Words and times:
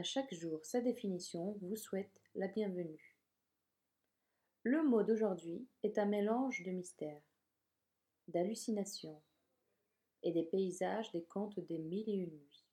À 0.00 0.02
chaque 0.02 0.32
jour, 0.32 0.64
sa 0.64 0.80
définition 0.80 1.58
vous 1.60 1.76
souhaite 1.76 2.22
la 2.34 2.48
bienvenue. 2.48 3.18
Le 4.62 4.82
mot 4.82 5.02
d'aujourd'hui 5.02 5.68
est 5.82 5.98
un 5.98 6.06
mélange 6.06 6.62
de 6.62 6.70
mystères, 6.70 7.20
d'hallucinations 8.26 9.20
et 10.22 10.32
des 10.32 10.44
paysages 10.44 11.12
des 11.12 11.22
contes 11.24 11.60
des 11.60 11.76
mille 11.76 12.08
et 12.08 12.14
une 12.14 12.30
nuits. 12.30 12.64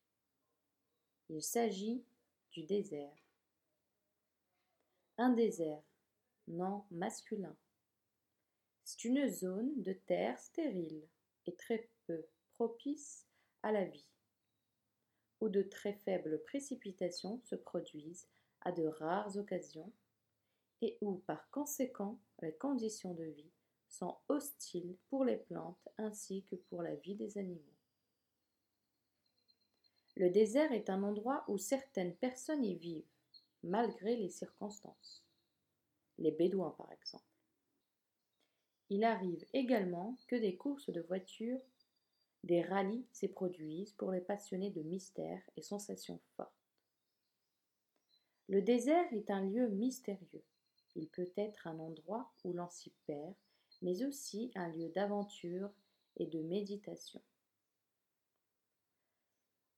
Il 1.27 1.43
s'agit 1.43 2.01
du 2.53 2.63
désert. 2.63 3.27
Un 5.17 5.31
désert, 5.31 5.83
non 6.47 6.85
masculin. 6.91 7.57
C'est 8.85 9.03
une 9.03 9.27
zone 9.27 9.81
de 9.81 9.91
terre 9.91 10.39
stérile 10.39 11.03
et 11.45 11.55
très 11.55 11.89
peu 12.05 12.25
propice 12.53 13.27
à 13.63 13.73
la 13.73 13.83
vie 13.83 14.07
où 15.41 15.49
de 15.49 15.61
très 15.61 15.93
faibles 15.93 16.41
précipitations 16.43 17.39
se 17.43 17.55
produisent 17.55 18.27
à 18.61 18.71
de 18.71 18.85
rares 18.85 19.37
occasions 19.37 19.91
et 20.81 20.97
où 21.01 21.15
par 21.25 21.49
conséquent 21.49 22.19
les 22.41 22.53
conditions 22.53 23.13
de 23.13 23.23
vie 23.23 23.51
sont 23.89 24.17
hostiles 24.27 24.95
pour 25.09 25.25
les 25.25 25.37
plantes 25.37 25.87
ainsi 25.97 26.43
que 26.43 26.55
pour 26.55 26.81
la 26.81 26.95
vie 26.95 27.15
des 27.15 27.37
animaux. 27.37 27.61
Le 30.15 30.29
désert 30.29 30.71
est 30.71 30.89
un 30.89 31.03
endroit 31.03 31.43
où 31.47 31.57
certaines 31.57 32.15
personnes 32.15 32.65
y 32.65 32.75
vivent, 32.75 33.05
malgré 33.63 34.15
les 34.15 34.29
circonstances. 34.29 35.23
Les 36.17 36.31
Bédouins 36.31 36.75
par 36.77 36.91
exemple. 36.91 37.23
Il 38.89 39.03
arrive 39.03 39.45
également 39.53 40.17
que 40.27 40.35
des 40.35 40.55
courses 40.55 40.89
de 40.89 41.01
voitures 41.01 41.61
des 42.43 42.61
rallyes 42.61 43.05
s'y 43.11 43.27
produisent 43.27 43.93
pour 43.93 44.11
les 44.11 44.21
passionnés 44.21 44.71
de 44.71 44.81
mystères 44.81 45.43
et 45.55 45.61
sensations 45.61 46.19
fortes. 46.35 46.51
Le 48.49 48.61
désert 48.61 49.11
est 49.11 49.29
un 49.29 49.41
lieu 49.41 49.67
mystérieux. 49.67 50.43
Il 50.95 51.07
peut 51.09 51.31
être 51.35 51.67
un 51.67 51.79
endroit 51.79 52.31
où 52.43 52.53
l'on 52.53 52.69
s'y 52.69 52.91
perd, 53.05 53.33
mais 53.81 54.03
aussi 54.03 54.51
un 54.55 54.69
lieu 54.69 54.89
d'aventure 54.89 55.69
et 56.15 56.25
de 56.25 56.41
méditation. 56.41 57.21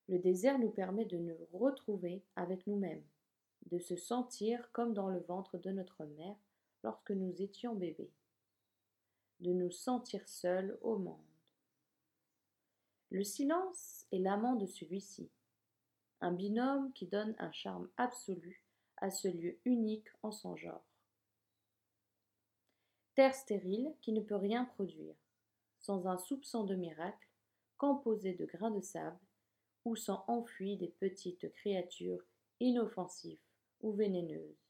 Le 0.08 0.20
désert 0.20 0.60
nous 0.60 0.72
permet 0.72 1.06
de 1.06 1.18
nous 1.18 1.38
retrouver 1.54 2.24
avec 2.36 2.66
nous-mêmes, 2.68 3.04
de 3.72 3.80
se 3.80 3.96
sentir 3.96 4.72
comme 4.72 4.94
dans 4.94 5.10
le 5.10 5.20
ventre 5.20 5.58
de 5.58 5.72
notre 5.72 6.06
mère 6.06 6.38
lorsque 6.84 7.12
nous 7.12 7.42
étions 7.42 7.76
bébés, 7.76 8.12
de 9.40 9.54
nous 9.54 9.72
sentir 9.72 10.28
seuls 10.28 10.78
au 10.82 10.98
monde. 10.98 11.29
Le 13.12 13.24
silence 13.24 14.06
est 14.12 14.20
l'amant 14.20 14.56
de 14.56 14.68
celui-ci, 14.68 15.32
un 16.22 16.32
binôme 16.32 16.94
qui 16.94 17.08
donne 17.08 17.34
un 17.40 17.52
charme 17.52 17.90
absolu 17.98 18.64
à 18.98 19.10
ce 19.10 19.28
lieu 19.28 19.58
unique 19.66 20.10
en 20.22 20.32
son 20.32 20.56
genre. 20.56 20.86
Terre 23.16 23.34
stérile 23.34 23.96
qui 24.02 24.12
ne 24.12 24.22
peut 24.22 24.36
rien 24.36 24.64
produire, 24.64 25.16
sans 25.80 26.06
un 26.06 26.20
soupçon 26.20 26.66
de 26.66 26.76
miracle, 26.76 27.28
composé 27.78 28.34
de 28.34 28.46
grains 28.46 28.70
de 28.70 28.82
sable, 28.82 29.20
où 29.86 29.96
sont 29.96 30.22
enfuies 30.28 30.78
des 30.78 30.90
petites 31.00 31.52
créatures 31.54 32.24
inoffensives 32.60 33.42
ou 33.82 33.92
vénéneuses. 33.92 34.70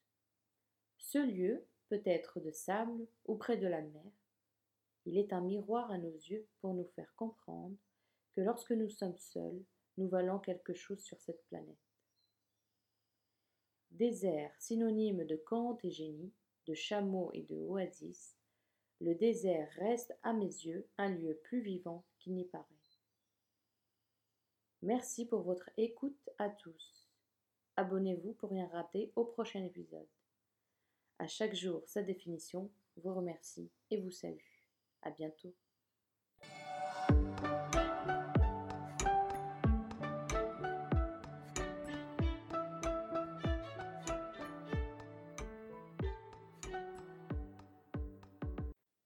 Ce 0.98 1.18
lieu 1.18 1.66
peut 1.90 2.02
être 2.06 2.40
de 2.40 2.52
sable 2.52 3.06
ou 3.26 3.36
près 3.36 3.58
de 3.58 3.68
la 3.68 3.82
mer. 3.82 4.12
Il 5.06 5.18
est 5.18 5.34
un 5.34 5.42
miroir 5.42 5.92
à 5.92 5.98
nos 5.98 6.14
yeux 6.14 6.48
pour 6.62 6.74
nous 6.74 6.88
faire 6.96 7.14
comprendre 7.18 7.76
que 8.40 8.46
lorsque 8.46 8.72
nous 8.72 8.90
sommes 8.90 9.18
seuls, 9.18 9.62
nous 9.98 10.08
valons 10.08 10.40
quelque 10.40 10.74
chose 10.74 11.02
sur 11.02 11.20
cette 11.20 11.44
planète. 11.48 11.76
Désert, 13.92 14.54
synonyme 14.60 15.26
de 15.26 15.36
conte 15.36 15.84
et 15.84 15.92
génie, 15.92 16.32
de 16.66 16.74
chameau 16.74 17.32
et 17.34 17.44
de 17.44 17.58
oasis, 17.58 18.38
le 19.02 19.14
désert 19.14 19.70
reste 19.78 20.18
à 20.24 20.32
mes 20.32 20.46
yeux 20.46 20.88
un 20.98 21.10
lieu 21.10 21.36
plus 21.44 21.60
vivant 21.60 22.06
qu'il 22.18 22.34
n'y 22.36 22.46
paraît. 22.46 22.64
Merci 24.84 25.26
pour 25.26 25.42
votre 25.42 25.70
écoute 25.76 26.30
à 26.38 26.48
tous. 26.50 27.10
Abonnez-vous 27.76 28.36
pour 28.36 28.52
rien 28.52 28.68
rater 28.68 29.12
au 29.18 29.26
prochain 29.26 29.66
épisode. 29.66 30.08
À 31.18 31.28
chaque 31.28 31.56
jour, 31.56 31.84
sa 31.88 32.04
définition 32.04 32.72
vous 32.96 33.14
remercie 33.14 33.70
et 33.92 34.00
vous 34.00 34.12
salue. 34.12 34.38
À 35.02 35.12
bientôt. 35.12 35.54